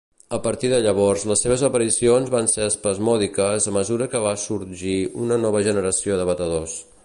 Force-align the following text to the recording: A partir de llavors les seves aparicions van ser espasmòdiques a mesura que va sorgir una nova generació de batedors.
A 0.35 0.37
partir 0.45 0.69
de 0.69 0.77
llavors 0.85 1.25
les 1.31 1.43
seves 1.45 1.63
aparicions 1.67 2.31
van 2.37 2.49
ser 2.53 2.63
espasmòdiques 2.69 3.69
a 3.73 3.75
mesura 3.77 4.09
que 4.15 4.25
va 4.27 4.35
sorgir 4.47 4.99
una 5.27 5.41
nova 5.45 5.63
generació 5.71 6.19
de 6.23 6.31
batedors. 6.33 6.79